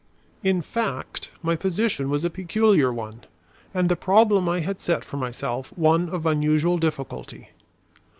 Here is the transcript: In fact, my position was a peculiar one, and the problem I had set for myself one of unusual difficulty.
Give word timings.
In 0.43 0.63
fact, 0.63 1.29
my 1.43 1.55
position 1.55 2.09
was 2.09 2.25
a 2.25 2.31
peculiar 2.31 2.91
one, 2.91 3.23
and 3.71 3.87
the 3.87 3.95
problem 3.95 4.49
I 4.49 4.61
had 4.61 4.81
set 4.81 5.05
for 5.05 5.17
myself 5.17 5.71
one 5.77 6.09
of 6.09 6.25
unusual 6.25 6.79
difficulty. 6.79 7.49